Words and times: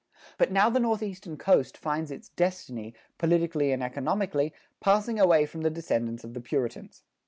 But 0.39 0.51
now 0.51 0.67
the 0.67 0.79
Northeastern 0.79 1.37
coast 1.37 1.77
finds 1.77 2.09
its 2.09 2.29
destiny, 2.29 2.95
politically 3.19 3.71
and 3.71 3.83
economically, 3.83 4.51
passing 4.79 5.19
away 5.19 5.45
from 5.45 5.61
the 5.61 5.69
descendants 5.69 6.23
of 6.23 6.33
the 6.33 6.41
Puritans. 6.41 7.03